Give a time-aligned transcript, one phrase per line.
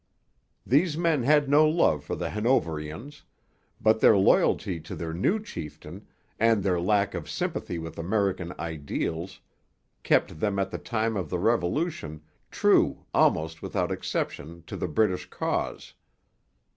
[0.65, 3.21] These men had no love for the Hanoverians;
[3.79, 6.07] but their loyalty to their new chieftain,
[6.39, 9.41] and their lack of sympathy with American ideals,
[10.01, 15.29] kept them at the time of the Revolution true almost without exception to the British
[15.29, 15.93] cause.